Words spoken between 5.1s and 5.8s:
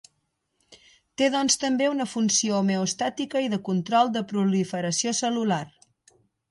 cel·lular.